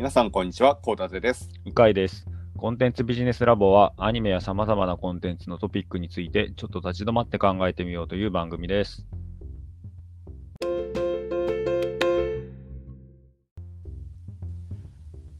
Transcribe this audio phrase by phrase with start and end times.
[0.00, 0.76] 皆さん、こんにちは。
[0.76, 1.50] コーダゼです。
[1.62, 2.26] 向井です。
[2.56, 9.06] コンテンツビジネスラボはアニメや様々なコンテンツのトピックについてちょっと立ち止まって考えてみようという番組です。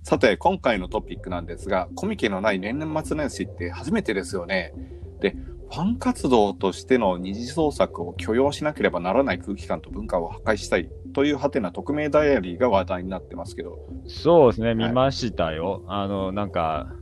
[0.03, 4.75] さて、今回のトピックなんですが、コミケのない年々末年始って初めてですよね。
[5.21, 5.31] で、
[5.71, 15.85] ファン活動としての二次創作を許容しなければならない空気感と文化を破壊したいというハテな匿名ダイアリーが話題になってますけど、そうですね、見ましたよ。
[15.89, 16.93] あの、なんか、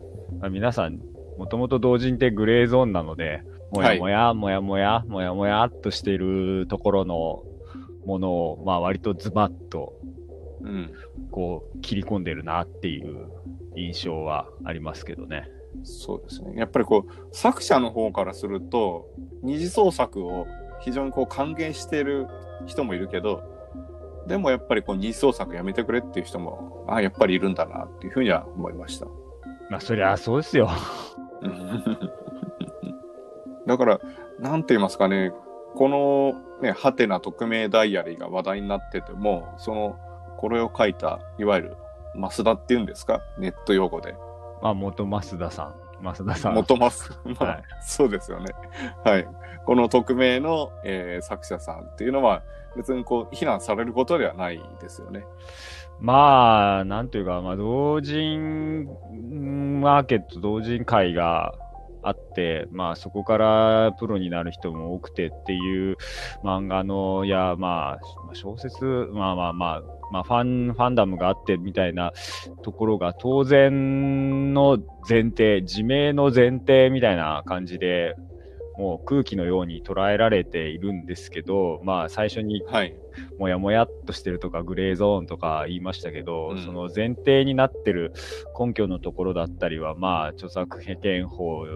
[0.41, 0.99] まあ皆さん、
[1.39, 7.45] もともと同人ってグレーゾーンなので、もやもや、もやもや、もやもやっとしているところの
[8.07, 9.95] ものを、まあ割とズバッと、
[10.63, 10.91] うん、
[11.31, 13.29] こう、切り込んでるなっていう
[13.77, 15.49] 印象はありますけどね。
[15.85, 16.55] そうですね。
[16.57, 19.07] やっぱりこう、作者の方からすると、
[19.43, 20.47] 二次創作を
[20.81, 22.27] 非常にこう歓迎している
[22.67, 23.43] 人もいるけど、
[24.29, 29.07] でもやっぱりこう二次創作やめてくれっていう人も、ああ、やっぱりいるんだなっていうふうには思いました。
[29.71, 30.69] まあそりゃそうですよ。
[33.67, 34.01] だから、
[34.39, 35.33] なんて言いますかね、
[35.75, 39.97] このね、ハテナ匿名ダイアリーが話題になってても、その、
[40.39, 41.77] これを書いた、いわゆる、
[42.15, 43.21] 増田っていうんですか？
[43.39, 44.15] ネット用語で。
[44.63, 45.75] まあ元増田さん。
[46.03, 46.55] 増田さん。
[46.55, 46.91] 元増。
[47.25, 48.55] まあ、はいそうですよね。
[49.05, 49.27] はい。
[49.67, 52.43] この匿名の、えー作者さんっていうのは、
[52.77, 55.25] 別にこう、非難されることではないですよね。
[56.01, 58.85] まあ、なんというか、まあ、同人
[59.81, 61.55] マーケット、同人会が
[62.03, 65.97] あって、まあ、そこからプロになる人も多くてっていう
[66.45, 72.13] 漫画の、いや、まあ、小説、まあまあまあ、まあ、ファン、ファンダムがあってみたいな
[72.63, 74.79] ところが当然の
[75.09, 78.17] 前提、自明の前提みたいな感じで、
[78.79, 82.95] もう空気のように捉えられているんですけど、まあ最初にはい。
[83.37, 88.13] もやもやっとしてるとかグレーゾーンとか言いましたけど、うんその前提になってる
[88.59, 91.67] 根拠のところだったりは、まあ、著作権法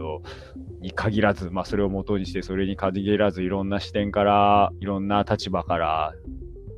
[0.81, 6.15] に限らず、まあ、それを元にして、それに限らず、いろんな視点から、いろんな立場から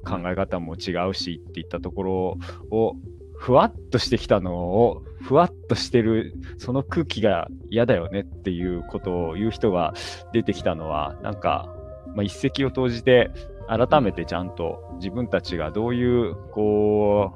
[0.04, 2.38] 考え方も違うしっていったところ
[2.70, 2.96] を、
[3.36, 9.94] ふわっとしてきたのを、ふわっとしてる、その空気が嫌だよねっていうことを言う人が
[10.32, 11.74] 出てきたのは、なんか、
[12.14, 13.30] まあ、一石を投じて、
[13.66, 17.32] 改めてちゃんと自分たちがどういう、こ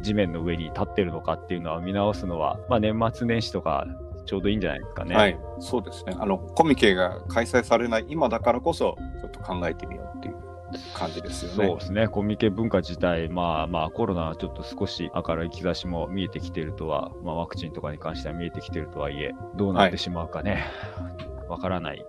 [0.00, 3.86] う、地面の上に立ってるのかっていうのは見直すのは、まあ、年末年始とか
[4.26, 5.14] ちょうどいいんじゃないですかね。
[5.14, 5.38] はい。
[5.60, 6.14] そうですね。
[6.18, 10.51] あの、コミケが開催されない今だからこそ、ちょっと考えてみようっていう
[10.94, 11.66] 感じですよね。
[11.66, 20.64] そうですね、コミケ文化自体、まあまあ、コロナはちょっと少し明るい兆しも見えてきているとは、まあ、ワクチンとかに関しては見えてきているとはいえ、どうなってしまうかね、
[21.48, 22.04] わ、からない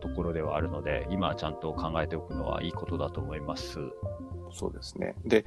[0.00, 3.78] ところではあるので、今はちゃんと考えておくのはいいことだと思います。
[4.52, 5.14] そうですね。
[5.24, 5.44] で、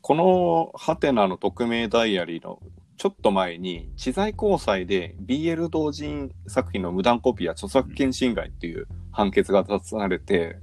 [0.00, 2.60] このハテナの匿名ダイアリーの
[2.98, 10.58] ちょっと前に、知財高裁で BL 同人作品の無断コピーや著作権侵害っていう判決が出されて、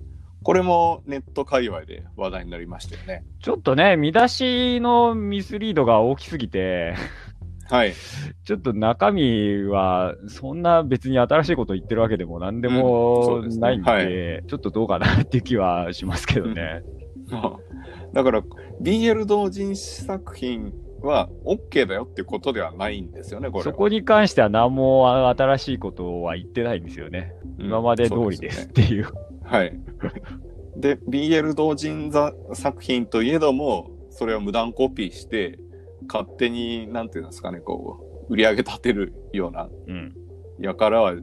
[0.46, 3.26] これもネット界隈で話題になりましたよね。
[3.42, 6.94] ちょっとね、見出しのミスリードが大きすぎて、
[7.68, 7.96] はい。
[8.44, 16.84] ちょっと中身は、そんな別に新しいこと言ってるわけでもなんでうんですねないんで、はちょっとどうかなっていう気はしますけどね。
[18.14, 18.44] だから、
[18.84, 23.64] BL 同人作品は OK だよっていうことではないんですよね、これは。
[23.64, 27.34] そこに関しては何も新しいことは言ってないんですよね。
[27.42, 29.08] うん今まで通りですっていう。
[29.46, 29.80] はい。
[30.76, 35.60] で、BL 同人座作品といえども、それを無断コピーして、
[36.08, 40.16] 勝手に、なんていうんですかね、こう、売り上げ立てるような、うん。
[40.60, 41.14] やからは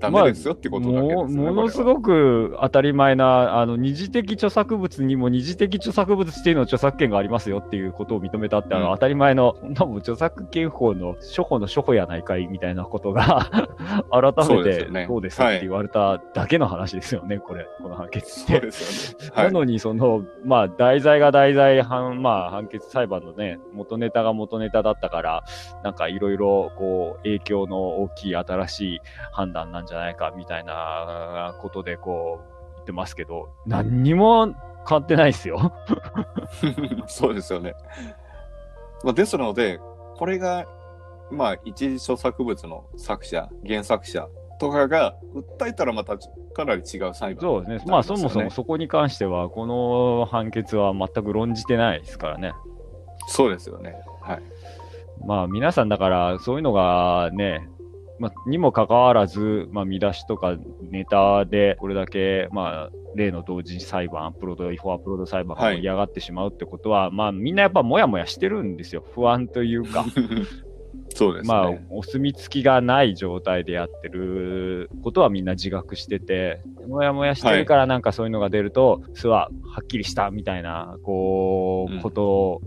[0.00, 1.34] ダメですよってことだけですよね。
[1.36, 1.84] もものすく。
[1.84, 13.50] ごく当たり前な、あの、二次的著作物にも二次的著作物っていうのは著作権がありますよっていうことを認めたって、あの、うん当たり前の、そんなもん著作権法の初歩の初歩やないかいみたいなことが、
[14.10, 18.52] 改めてそうですよねそうですって言われただけの話ですよね、これ、この判決って。
[18.52, 19.30] そうですよね。
[19.34, 19.42] は。
[19.44, 25.44] ないのに、その、まあ、題材が題材、判、まあ、判決裁判のね、元ネタが元ネタだったから、
[25.82, 29.00] なんかいろいろ、こう、影響の大きい新しい
[29.32, 34.54] 判断なんじゃないか、みたいなことで、こう、言ってますけど、何にも変
[34.90, 35.72] わってないですよ。
[37.06, 37.74] そうですよね。
[39.04, 39.80] まあ、ですので、
[40.16, 40.66] これが、
[41.30, 44.28] まあ、一次著作物の作者、原作者
[44.58, 46.18] とかが訴えたらまた
[46.52, 47.90] かなり違う裁判そうですね。
[47.90, 52.52] まあ、そもそもそこに関しては、この判決は全く論じてないですからね。
[53.28, 53.96] そうですよね。
[54.20, 54.42] はい。
[55.24, 57.68] まあ皆さんだからそういうのがね、
[58.20, 69.02] まあ、にもかかわらず、まあ、見出しとかネタで、これだけ、まあ、例の同時裁判、アップロード、違法アップロード裁判が盛り上がってしまうってことは、まあ、みんなやっぱもやもやしてるんですよ。
[69.14, 70.04] 不安というか。
[71.14, 71.48] そうですね。
[71.48, 82.60] まあ、お墨付きがない状態でやってることはみんな自覚してて、もやもやしてるからなんかそういうのが出ると、すははっきりしたみたいな、こう、うんこと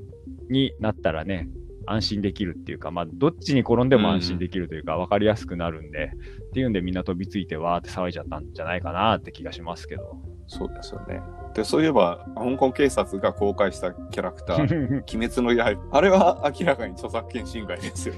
[0.49, 1.47] になったらね、
[1.93, 6.11] 安心できるっていうか、まあ、どっちに転んでも安心できるというか、分かりやすくなるんで、
[6.49, 10.17] っていうんでみんな飛びついてわーって騒いじゃったんじゃないかなって気がしますけど。
[10.47, 11.21] そうですよね。
[11.55, 15.75] で、そういえば、香港警察が公開したキャラクター、 鬼滅の刃。
[15.91, 18.15] あれは明らかに著作権侵害ですよ。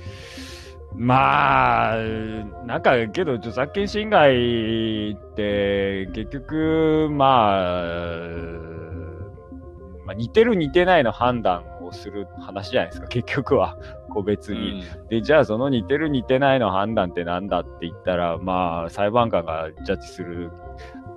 [0.98, 1.98] まあ、
[2.66, 8.86] なんか、けど、著作権侵害って、結局、まあ、
[10.06, 13.78] まあ、似てる似てないの判断をする話じゃないですか、結局は、
[14.10, 14.84] 個別に。
[15.10, 20.52] で、じゃあその似てる似てないの判断ってなんだって言ったら、まあ、裁判官がジャッジする。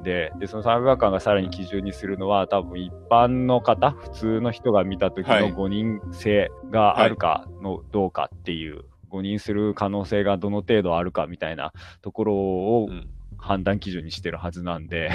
[0.03, 11.73] で、でその裁判官がさらに基準にするのは、多分一般の方、普通の人が見た時はいの誤認性があるかの、どうかっていう、誤認する可能性がどの程度あるかみたいな
[12.03, 15.11] ところをうんうん判断基準にしてるはずなんで。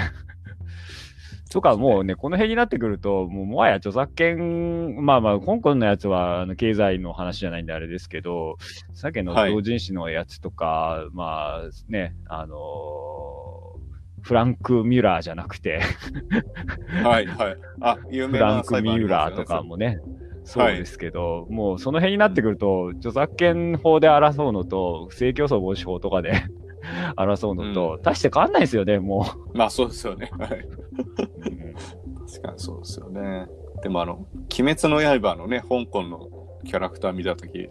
[1.54, 8.56] とかもうね、この辺になってくると、もうもはや著作権、まあまあ、香港のやつはあの経済の話じゃないんであれですけど、
[8.92, 9.52] さっきのはい。
[9.52, 13.14] 同人誌のやつとか、まあね、あのー
[14.22, 15.80] フランク・ミュラーじゃなくて、
[17.04, 17.56] はいはい。
[17.82, 20.00] あ、有フ名なランク・ミュラーとかもね、
[20.44, 26.42] そうはいですけど、もうその辺になってくると、著作権法で争うのと、不正競争防止法とかで
[27.16, 30.30] 争うのと、うん大して変わんないですよね、もまあそうですよね。
[30.36, 30.48] 確
[32.42, 33.46] かにそうですよね。
[33.82, 34.26] でもあの、
[34.58, 36.28] 鬼滅の刃のね、香港の
[36.64, 37.68] キャラクター見たとき、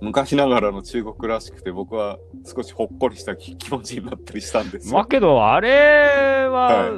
[0.00, 4.94] 昔ながらの中国らしくて僕は少しほっこりした気 気持ちになったりしたんですよ。
[4.94, 6.90] まあけど、あれは、はい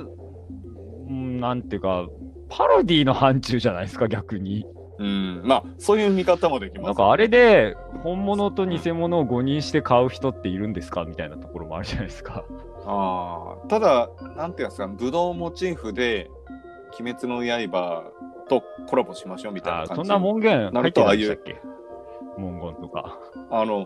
[1.09, 2.09] うんなんていうか、
[2.49, 4.67] パロディの範疇じゃないですか、逆に。
[4.99, 5.43] うん。
[5.45, 12.45] まあ、そういう見方もできます、なんかあれで、本物と偽物を誤認して買う人っているんですかみたいなところもあるじゃないですか。
[12.87, 16.31] ああ、ただ、なんていうんですか、武道モチーフで、
[16.99, 18.11] 鬼滅の刃
[18.49, 19.93] とコラボしましょうみたいな感じ。
[19.93, 21.61] あそんな文言な入ってるとああいうないでしたっけ
[22.39, 23.19] 文言とか。
[23.51, 23.83] あの、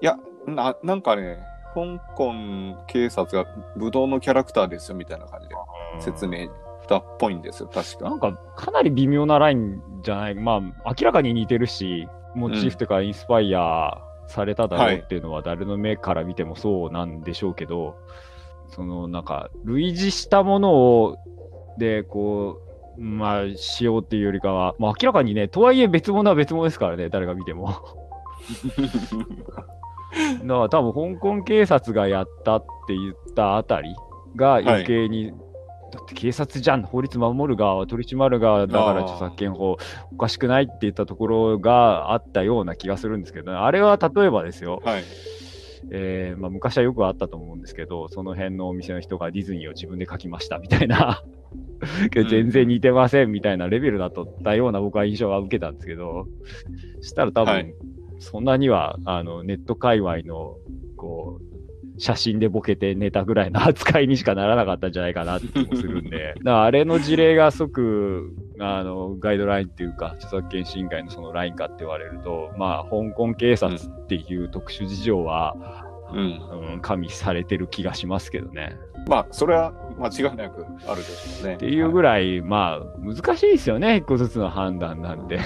[0.00, 1.38] いや、な、なんかね、
[1.74, 2.32] 香港
[2.86, 5.54] 警察が武道のキャラクターですよみたいな感じで
[6.00, 6.48] 説明
[6.88, 8.08] したっぽいんですよ、確か。
[8.08, 17.96] なんか、かなり微妙なラインじゃない、まあ、明らかに似てるし、モチーフというか、インスパイアされただろうっていうのは、誰の目から見てもそうなんでしょうけど、
[18.68, 21.18] その、なんか、類似したものを、
[21.78, 22.58] で、こ
[22.96, 27.68] う、まあ、しようっていうよりかは、まあ、明らかにね、とはいえ別物は別物ですからね、誰が見ても。
[30.42, 33.94] だから多分、香港警察がやったって言ったあたり
[34.36, 35.32] が余計に、
[35.92, 39.76] だって警察じゃん、法律守る側、取り締まる側だから著作権法
[40.12, 45.04] おかしくないって言ったところがあったような気がするんですけど、あれは例えばですよ、はい。
[45.90, 51.22] えーまあ、昔はよくあったと思うんですけど、その辺のお店の人がディズニーを自分で書きましたみたいな、
[52.12, 54.12] 全然似てませんみたいなレベルだっ
[54.44, 56.26] たような僕は印象は受けたんですけど、
[57.00, 57.74] したら多分、はい。
[58.20, 60.56] そんなにはあのネット界隈の
[60.96, 61.57] こう
[61.98, 75.56] 写真でボケてネタぐらいの扱いにしかならなかったんじゃないかなって気もするんで、 だからあれの事例が即あのガイドラインっていうか、著作権侵害のそのラインかって言われると、まあ、香港警察っていう特殊事情は、
[76.12, 76.72] うん。
[76.72, 78.76] うん、加味されてる気がしますけどね。
[79.06, 81.54] まあ、それは間違いなくあるでしょうね。
[81.54, 85.40] っていうぐらい、まあ、難しいですよね、一個ずつの判断なんで。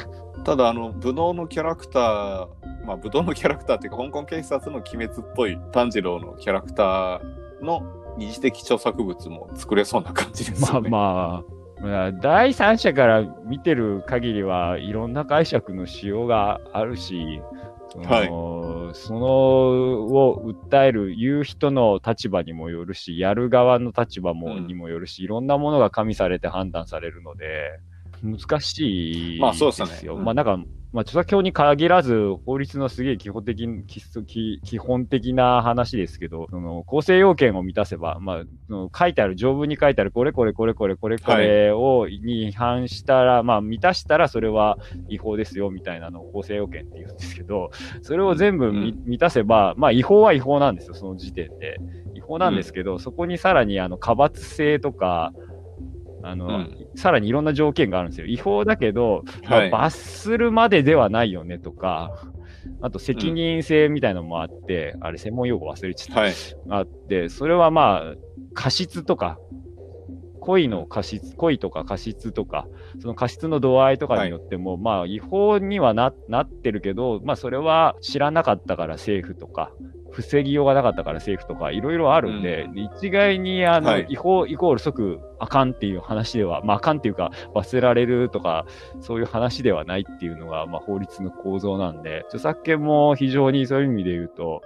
[0.45, 2.49] ただ、あの、武道のキャラクター、
[2.85, 7.83] まあ、武道のキャラクターっていうか、香港警察の鬼滅っぽい炭治郎のキャラクターの
[8.17, 10.91] 二次的著作物も作れそうな感じですまあよね。
[10.91, 11.45] ま
[11.81, 17.41] あ、まあ、第三者から見てる限りはいろんな解釈のしようがあるし、
[17.93, 18.29] その、はい
[18.95, 27.81] そのを訴える、言う人の立場にもよるし、やる側の立場も、うんにもよるし、いろんなものが加味されて判断されるので、
[28.23, 30.13] 難しいまあそうですですよ。
[30.13, 30.57] よねうんまあなんか、
[30.93, 47.71] まあ、著作権に限らず、法律のすげえ基本的基礎基基本的な話ですけど、その構成要件を満たせば、まあ、書いてある、条文に書いてある、これこれこれこれこれこれを、に違反したら、まあ、満たしたらそれは違法ですよ、みたいなのを構成要件って言うんですけど、
[48.03, 51.79] それを全部みうん満たせば、まあ、違法は違法なんですよ、その時点で。
[52.15, 55.33] 違法なんですけど、そこにさらに、あの、過罰性とか、
[56.23, 58.27] あの、うんさらにいろんな条件があるんですよ。
[58.27, 62.13] 違法だけど、まあはい罰するまでではないよねとか、
[62.81, 66.21] あと責任性みたいなのもあって、あれ専門用語忘れちゃった。
[66.21, 66.33] はい。
[66.69, 68.15] あって、それはまあ、
[68.55, 69.39] 過失とか、
[70.41, 72.67] 恋の過失、恋とか過失とか、
[73.01, 79.73] その過失の度合いとかによっても、まあ、違法にはななってるけど、まあ、それは知らなかったから政府とか、
[80.13, 84.07] 防ぎようがなかったから政府とか、いろいろあるんで、一概にあの、はい。
[84.09, 88.67] 違法イコール即あかんっていう話では、まあ、あかんっていうか、 罰せられるとか、
[89.01, 94.63] そういう話ではないっていうのが、まあ、法律の構造なんで、著作権も非常にそういう意味で言うと、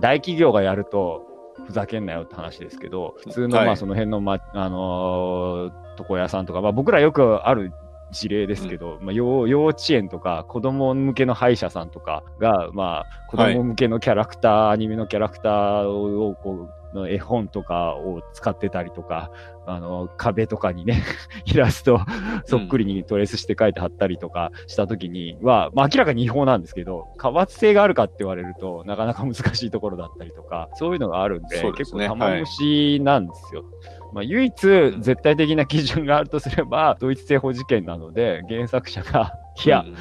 [0.00, 1.24] 大企業がやると、
[1.64, 3.66] ふざけんなよって話ですけど、普通の、はい。
[3.66, 7.72] まあ、その辺の、ま、あのー床屋さんとか、まあ、僕らよくある
[8.20, 19.30] 事例ですけど、まあ、幼幼稚園とか子供向けの歯医者さんとかが、まあ、子供向けのキャラクター、アニメのキャラクターを、こう、の絵本とかを使ってたりとか、
[19.66, 21.02] あの、壁とかにね、
[21.44, 22.00] イラスト
[22.44, 31.72] そっくりにトレースして書いて貼ったりとかしたときには、まあ明らかに違法なんですけど、過罰性があるかって言われると、なかなか難しいところだったりとか、そういうのがあるんで、ね。
[31.72, 33.64] 結構玉虫なんですよ。
[34.12, 39.32] まあ唯一ん絶対的な基準があるとすれば、同一性法事件なので、原作者が、
[39.64, 39.94] いや、うん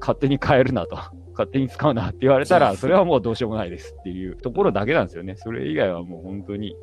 [0.00, 0.96] 勝手に変えるなと。
[1.30, 5.36] 勝手に使うなって言われたら、それはもうどうしようもないですっていうところだけなんですよね。
[5.36, 6.74] それ以外はもう本当に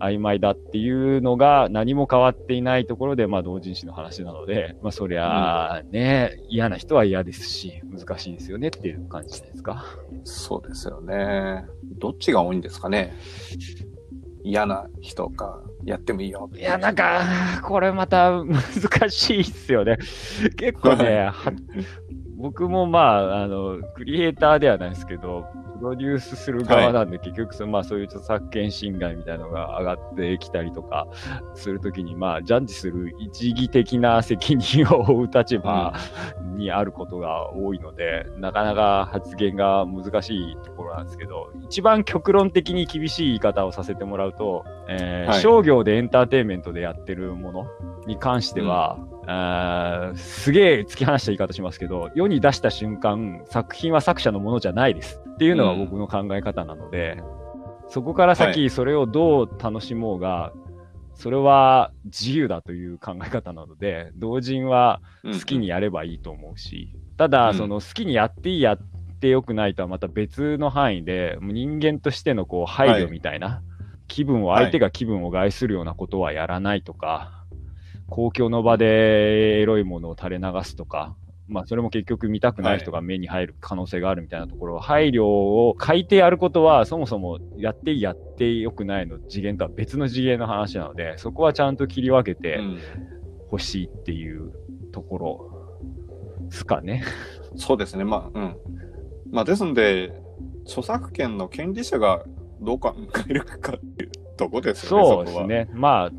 [0.00, 9.84] 曖昧だっていうのが何も変わっていないところで、まあ同人誌の話なので、まあそりゃあね、嫌な人は嫌ですし、難しいですよねっていう感じですか？
[10.24, 11.66] そうですよね。
[11.98, 13.12] どっちが多いんですかね？
[14.44, 16.50] 嫌な人か、やってもいいよ。
[16.54, 17.22] いや、なんか、
[17.62, 19.98] これまた難しいっすよね。
[20.56, 21.30] 結構ね、
[22.42, 25.46] 僕もまあ、あの、クリエイターではないですけど、
[25.78, 31.06] プロデュースする側なんで、結局その、まあそういう著作権侵害みたいなのが上がってきたりとか
[31.54, 35.94] するときに、まあ、ジャッジする一義的な責任を負う立場
[36.56, 45.40] にあることが多いので、なかなか発言が難しいところなんですけど、一番極論的に厳しい言い方をさせてもらうと、えーはい。
[45.40, 47.66] 商業でエンターテインメントでやってるもの
[48.08, 57.22] に関しては、あーすげえ突き放した言い方しますけど、世に出した瞬間、作品は作者のものじゃないですっていうのが僕の考え方なので、
[57.88, 60.52] そこからは先それをどう楽しもうが、
[61.14, 67.54] それは自由だという考え方なので、同人はうん好きにやればいいと思うし、ただ、うん。
[67.54, 68.78] その好きにやっていいやっ
[69.20, 73.62] てよくないとはまた別の範囲で、人間としてのこう配慮みたいな、
[74.08, 77.41] 気分を、相手が気分を害するようなことはやらないとか、
[78.12, 81.16] 公共の場でエロいものを垂れ流すとか、
[81.48, 92.78] まあそれも結局見たくない人が目に入る可能性があるみたいなところ、配慮を書いてやることはそもそもやってやってよくないの次元とは別の次元の話なので、そこはちゃんと切り分けて、うん
[93.52, 94.50] 欲しいっていう
[94.92, 97.04] ところですかね。
[97.56, 98.04] そうですね。
[98.04, 98.56] まあ、うん。
[99.30, 100.10] まあ、ですんで、
[100.64, 102.24] 著作権の権利者が
[102.62, 102.94] どう考
[103.28, 105.06] えるかっていうとこですよね。
[105.06, 105.68] そうですね。
[105.74, 106.10] まあ、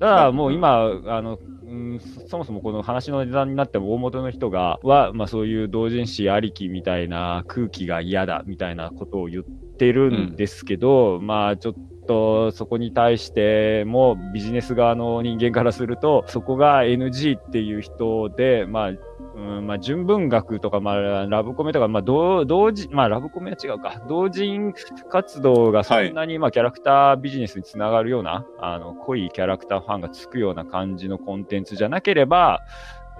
[0.00, 11.74] ただもう今、あの、うん、そもそもこの話の値段になっても大元の人が、は、まあそういう同人誌ありきみたいな空気が嫌だみたいなことを言ってるんですけど、まあちょっ
[12.08, 18.92] とそこに対してもビジネス側の人間からすると、そこが NG っていう人で、まあ、
[19.40, 24.02] うん、まあ、純文学とか、まあ、ラブコメとか、まあ、同、同時、まあ、ラブコメは違うか。
[24.06, 24.74] 同人
[25.08, 32.60] 活動がそんなに、まあ、キャラクタービジネスにつながるような、あの、濃いキャラクターファンがつくような感じのコンテンツじゃなければ、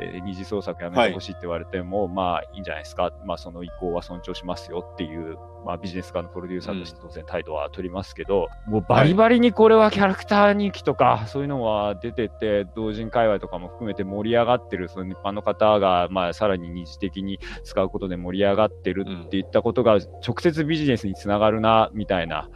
[0.01, 3.13] えー二次創作やめてほしいって言われても、まあいいんじゃないですか。
[3.25, 22.49] まあその意向は尊重しますよっていう、まあビジネス側のプロデューサーとして当然態度は取りますけど、もうバリバリにこれはキャラクター人気とか、そういうのは出てて、同人界隈とかも含めて盛り上がってる、その一般の方が、まあさらに二次的に使うことで盛り上がってるっていったことが直接ビジネスにつながるな、みたいな。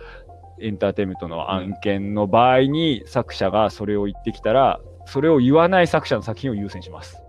[0.60, 7.23] エンターテインメントの案件の場合に作者がそれを言ってきたら、それを言わない作者の作品を優先します。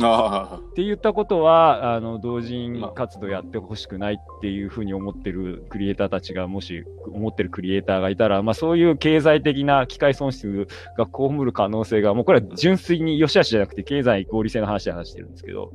[0.00, 15.72] あって言ったことは、あの、同人活動やってほしくないっていうふうに思ってるクリエイターたちが、もし思ってるクリエイターがいたら、まあそういう経済的な機械損失が被る可能性が、もうこれは純粋に良し悪しじゃなくて経済合理性の話で話してるんですけど、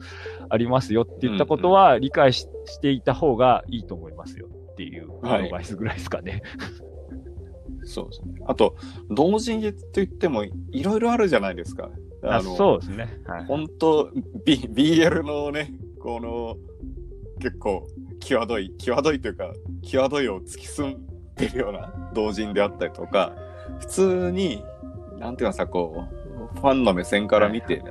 [0.50, 6.42] ありますよって言ったことは理解ししていた方がいいと思いますよっていうアドバイスぐらいですかね。
[6.60, 8.34] あ、そうですね。
[8.48, 8.76] あと、
[9.10, 11.90] 同人と言ってもいろいろあるじゃないですか。
[12.24, 13.08] あそうですね。
[13.26, 13.46] はい。
[13.46, 14.10] 本当、
[14.46, 16.58] B、BL のね、この、
[17.40, 17.88] 結構、
[18.20, 23.34] 際どい、際どいというか、際どいを突き進んでるような同人であったりとか、
[23.80, 24.64] 普通に、
[25.18, 26.06] なんていうかさ、こ
[26.56, 27.82] う、ファンの目線から見て、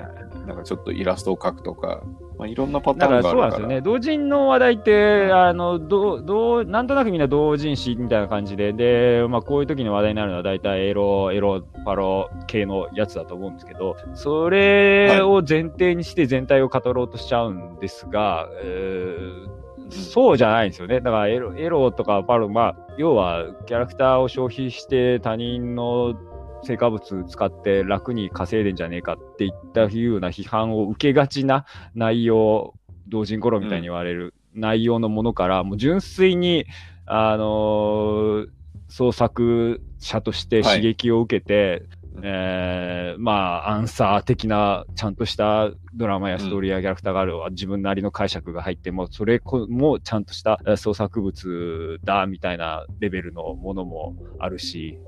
[0.47, 2.02] なんかちょっとイラストを描くとか、
[2.38, 3.33] まあ、いろんなパターンがあるから。
[3.33, 3.80] そうなんですよね。
[3.80, 19.59] 同人の話題って、あの、どう、どう、なんとなくみんな同人誌みたいな感じで、で、まあこういう時に話題になるのは大体エロ、エロ、パロ系のやつだと思うんですけど、それを前提にして全体を語ろうとしちゃうんですが、えー
[19.90, 21.00] そうじゃないんですよね。
[21.00, 26.14] だからエロ、エロとかパロ、まあ、要はキャラクターを消費して他人の
[26.62, 32.75] 成果物使って楽に稼いでんじゃねえかっていったいうような批判を受けがちな内容、
[33.09, 36.67] 同人頃みたいに言われる内容のものから、もう純粋に、
[37.07, 38.49] あのー
[38.88, 41.83] 創作者として刺激を受けて、
[42.23, 54.99] えーまあ、アンサー的な、ちゃんとしたドラマやストーリーやキャラクターがある、自分なりの解釈が入っても、それこもちゃんとしたえー創作物だ、みたいなレベルのものもあるし、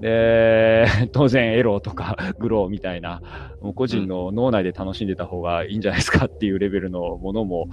[0.00, 3.22] で、 当然エロとか グローみたいな、
[3.60, 7.68] もう個人の脳内で楽しんでた方がいいんじゃないですかっていうレベルのものも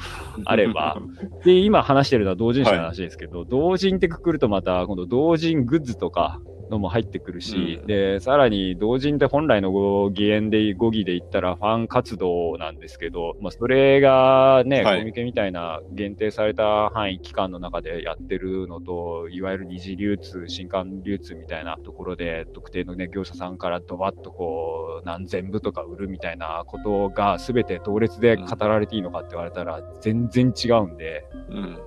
[0.45, 0.97] あれば、
[1.43, 7.87] で、今話してるのは同人誌の話ですけど、同人ってくくるとまた、今度同人グッズとかのも入ってくるし、うん。
[7.87, 14.99] で、さらに同人って本来の語源で、語義で言ったらファン活動なんですけど、まあ、それがね、はい。
[14.99, 31.77] コミケみたいな限定された範囲期間の中でやってるのと、いわゆる二次流通、新刊流通みたいなところで、特定のね、業者さんからドバッとこう、何千部とか売るみたいなことが全て同列で語られていいのかって言われたら、全然違うんで、うん。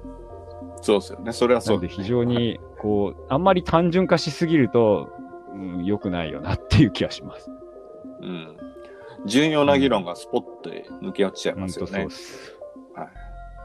[0.83, 1.33] そうですよね。
[1.33, 2.03] それはそうですね。
[2.05, 5.09] 非常に、こう、あんまり単純化しすぎると、
[5.55, 7.51] うん、良くないよなっていう気がします。
[8.21, 8.57] うん。
[9.25, 12.15] 重要な議論がスポットで抜け落ちちゃい本ますよねうで。
[12.15, 12.53] す。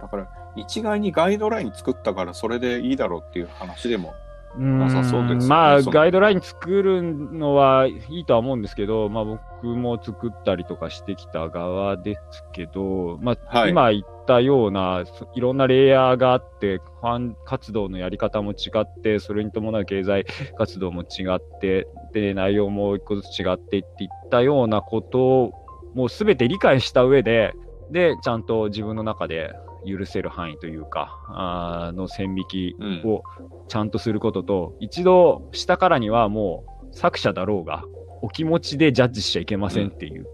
[0.01, 4.26] だから、一概にガイドライン作ったからそれでいいだろうっていう話でも、う
[4.57, 5.45] なさそうですよね。
[5.45, 13.69] んまあ、ガイドライン作るのはいいとは思うんですけど、まあ僕も作ったりとかしてきた側ですけど、まあ、はい。
[13.69, 20.25] 今言ったような、そいろんなレイヤーがあって、ファン活動のやり方も違って、それに伴う経済
[20.57, 25.51] 活動も違って、で、内容も一個ずつ違ってっていったようなことを、
[25.93, 27.53] もうすべて理解した上で、
[27.91, 29.53] で、ちゃんと自分の中で
[29.86, 33.01] 許せる範囲というか、あーの線引きうん。
[33.06, 33.23] を
[33.67, 37.84] ちゃんとすることと、一度したからにはもう作者だろうが、
[38.21, 40.25] お気持ちでジャッジしちゃいけませんっていう。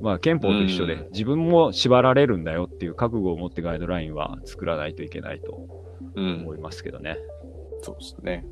[0.00, 5.66] まあ憲法と一緒で、うん自分も縛られるんだよっていう覚悟を持ってガイドラインは作らないといけないと
[6.16, 6.40] うん。
[6.42, 7.16] 思いますけどね。
[7.82, 8.44] そうですね。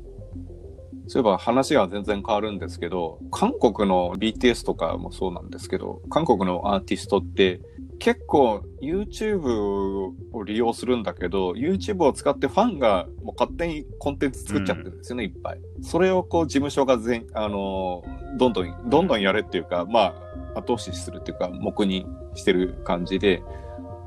[1.07, 7.61] そういえば話が全然変わるんですけど、韓国の BTS とかもそうなんですけど、韓国のアーティストって
[7.99, 15.59] 結構 YouTube を利用するんだけど、YouTube を使ってファンがもう勝手にコンテンツ作っちゃってるんですよね、いっぱい。
[15.81, 20.15] それをこう事務所が全、あのーどんどん、どんどんやれっていうか、ま
[20.55, 23.43] あ、後押しするっていうか、目にしてる感じで、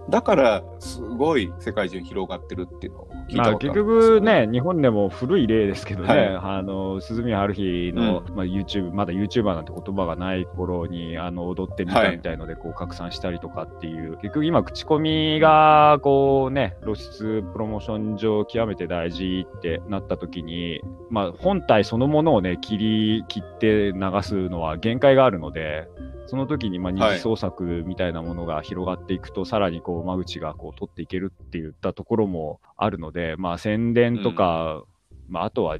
[0.08, 6.36] だから、すごい世界中に広がってるっていうのを聞いたことあるんですよ局ね、日本でも古い例ですけどね、はい。
[6.58, 25.88] あの、鈴宮春日の、まあ YouTube、まだ YouTuber なんて言葉がない頃に、あの、踊ってみたみたいので、こう拡散したりとかっていう、結局今口コミが、こうね、露出プロモーション上極めて大事ってなった時に、まあ本体そのものをね、切り切って流すのは限界があるので、
[26.26, 34.82] その時に、まあ、二次創作みたいなものが広がっていくと、さらにこう、間口がこう、取っていけるって言ったところもあるので、まあ、宣伝とか、
[35.28, 35.78] まあ、あとは、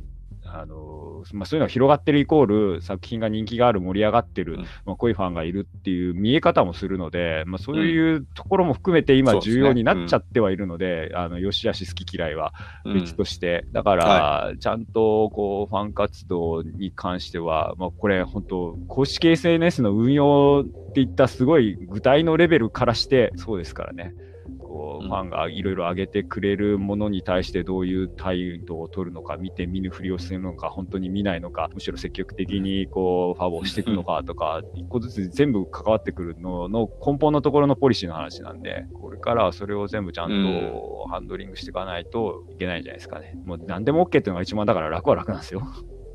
[0.52, 4.62] あの、まあ、そういうのが広がってるイコール、作品が人気がある、盛り上がってる、うん。
[4.84, 12.54] まあ、濃いファンがいるっていう見え方もするので、まあ、そういうところも含めて今重要になっちゃってはいるので、あの、良し悪し好き嫌いは
[12.84, 12.94] うん。
[12.94, 24.14] 別として、だから、ちゃんと、こう、ファン活動に関しては、まあ、これ、本当公式 SNS の運用っていったすごい具体のレベルからして、そうですからね。
[24.58, 43.34] こう、うんファンがいろいろ上げてくれるものに対してどういう態度を取るのか、見て見ぬふりをするのか、本当に見ないのか、むしろ積極的にこう、ファボをしていくのかとか、一個ずつ全部関わってくるのの根本のところのポリシーの話なんで、これからはそれを全部ちゃんとハンドリングしていかないといけないんじゃないですかね。
[43.44, 45.62] もう何でも OK っていうのが一番だから楽は楽なんですよ。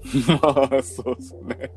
[0.42, 1.72] まあ、そうですね。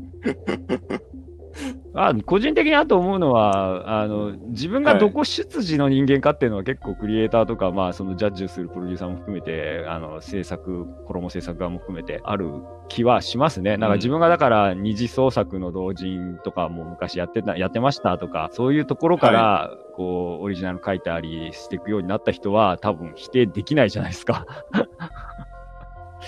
[1.97, 12.51] あ個人的にあと思うのは、あの、自分がどこ出自の人間かっていうのは結構クリエイターとか、まあそのジャッジするプロデューサーも含めて、あの、制作、衣制作側も含めてある
[12.89, 13.77] 気はしますね。
[13.77, 24.47] なんか自分がだから二次創作の同人とかも昔やってた、やってましたとか、そういうところから、こう、オリジナル書いたりしていくようになった人は多分否定できないじゃないですか。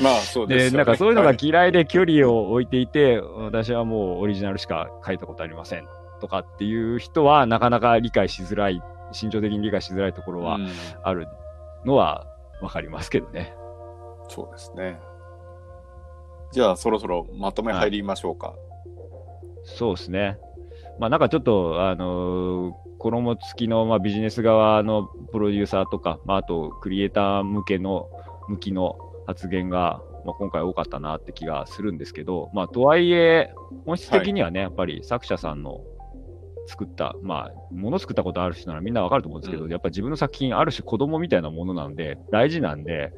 [0.00, 0.76] まあ、そうですよで、ね。
[0.76, 5.86] なんかそういうのがはい嫌いで距離を置いていて、私はもうオリジナルしか書いたことありません
[6.20, 8.82] とかっていう人はなかなか理解しづらい
[9.12, 10.68] 心情的に理解しづらいところはうん
[11.02, 11.28] ある
[11.84, 12.26] のは
[12.60, 13.54] わかりますけどね。
[14.28, 14.98] そうですね。
[16.52, 18.54] じゃあ、そろそろまとめ入りましょうか。
[19.64, 20.38] そうですね。
[20.98, 28.08] まあなんかちょっと、あのー衣付きの、まあ、ビジネス側のプロデューサーとか、まあ、あとクリエイター向けの、
[28.48, 33.52] 向きの発言が、まあ、今回多かったなって気がするんですけど、まあとはいえ、
[33.84, 35.80] 本質的にはね、やっぱり作者さんの
[36.66, 39.70] 作った、まあ、もの作ったことある人ならみんなわかると思うんですけど、うん。
[39.70, 43.12] やっぱ自分の作品、ある種子供みたいなものなんで、大事なんで、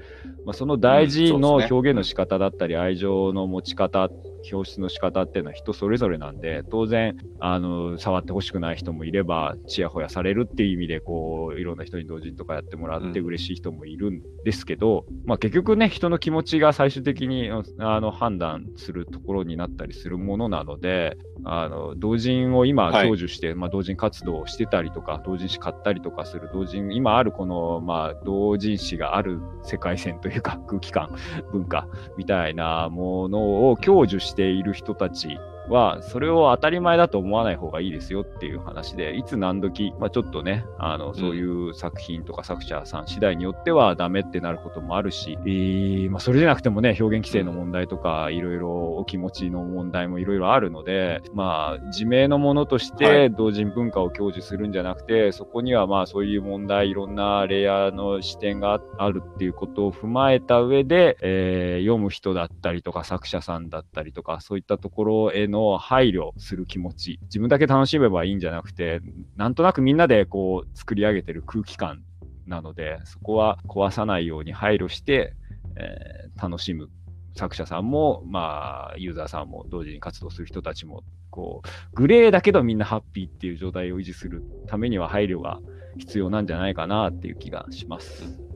[0.44, 4.10] まあ、その大事の表現の仕方だったり、愛情の持ち方、
[4.52, 13.26] 表出の仕方っていうのは人それぞれなんで、当然、あの、触ってほしくない人もいれば、ちやほやされるっていう意味で、こう、いろんな人に同時とかやってもらってうん。
[13.28, 21.16] 嬉しい人もいるんですけど、まあ結局ね、人の気持ちが最終的にあの判断するところになったりするものなので、
[21.50, 23.08] あの、同人を今はい。
[23.08, 31.14] 享受して、まあ同人活動をしてたりとか、同人誌買ったりとかする同人、今あるこの、まあ同人誌がある世界線というか空気感、
[31.52, 53.30] 文化みたいなものを享受している人たちは、それを当たり前だと思わない方がいいですよっていう話で、いつ何時、まあちょっとね、あの、そういう作品とか作者さん次第によってはダメってなることもあるし、えーまあそれじゃなくてもね、表現規制の問題とか、いろいろお気持ちの問題もいろいろあるので、まあ自明のものとしはてい。
[53.30, 69.00] 同人文化を享受するんじゃなくて、そこにはまあそういう問題、いろんなレイヤーの視点があるっていうことを踏まえた上で、えー読む人だったりとか作者さんだったりとか、そういったところへの配慮する気持ち、自分だけ楽しめばいいんじゃなくて、
[69.36, 72.02] なんとなくみんなでこう作り上げてる空気感
[72.46, 75.34] なので、そこは壊さないように配慮して、
[75.76, 76.88] えー楽しむ
[77.34, 85.60] 作者さんも、まあ、ユーザーさんも同時に活動する人たちも、こう、グレーだけどみんなハッピーっていう状態を維持するためには配慮が
[85.98, 88.47] 必要なんじゃないかなっていう気がします。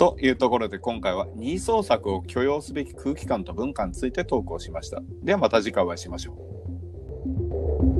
[0.00, 5.02] というところで今回は二創作を許容すべき空気感と文化について投稿しました。
[5.22, 6.32] ではまた次回お会いしましょ
[7.96, 7.99] う。